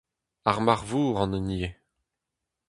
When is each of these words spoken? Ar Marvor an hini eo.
Ar 0.49 0.57
Marvor 0.65 1.15
an 1.23 1.35
hini 1.37 1.57
eo. 1.67 1.71